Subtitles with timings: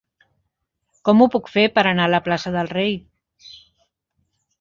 [1.09, 2.97] Com ho puc fer per anar a la plaça del Rei?